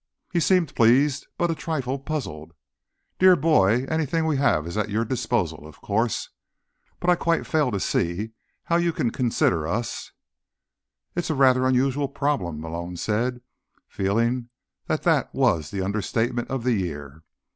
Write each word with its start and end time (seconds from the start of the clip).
He 0.33 0.39
seemed 0.39 0.73
pleased, 0.73 1.27
but 1.37 1.51
a 1.51 1.53
trifle 1.53 1.99
puzzled. 1.99 2.55
"Dear 3.19 3.35
boy, 3.35 3.85
anything 3.87 4.25
we 4.25 4.37
have 4.37 4.65
is 4.65 4.75
at 4.75 4.89
your 4.89 5.05
disposal, 5.05 5.67
of 5.67 5.79
course. 5.79 6.29
But 6.99 7.11
I 7.11 7.15
quite 7.15 7.45
fail 7.45 7.69
to 7.69 7.79
see 7.79 8.31
how 8.63 8.77
you 8.77 8.93
can 8.93 9.11
consider 9.11 9.67
us—" 9.67 10.11
"It's 11.15 11.29
rather 11.29 11.65
an 11.67 11.75
unusual 11.75 12.07
problem," 12.07 12.59
Malone 12.61 12.97
said, 12.97 13.41
feeling 13.87 14.49
that 14.87 15.03
that 15.03 15.31
was 15.35 15.69
the 15.69 15.83
understatement 15.83 16.49
of 16.49 16.63
the 16.63 16.73
year. 16.73 17.21